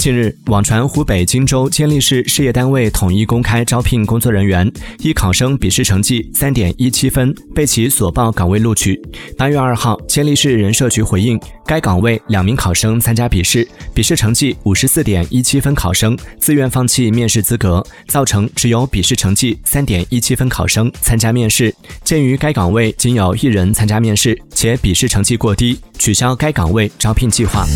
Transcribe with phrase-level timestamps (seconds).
[0.00, 4.66] 近日网传湖北荆州监利市事业单位统一公开招聘工作人员
[5.00, 8.98] 一考生笔试成绩三点一七分被其所报岗位录取。
[9.36, 21.74] 八月二号监利市人社局回应该岗位两名考生参加笔试笔试成绩五十四点一七分考生自愿放弃面试资格造成只有笔试成绩三点一七分考生参加面试。
[22.04, 27.66] 鉴于该岗位仅有一人参加面试且笔试成绩过低取消该岗位招聘计划。